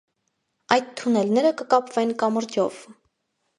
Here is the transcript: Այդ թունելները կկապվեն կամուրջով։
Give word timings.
Այդ 0.75 0.87
թունելները 1.01 1.53
կկապվեն 1.61 2.17
կամուրջով։ 2.25 2.83